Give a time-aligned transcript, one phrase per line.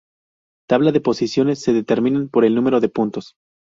[0.67, 3.35] Tabla de posiciones se determinan por el número de puntos.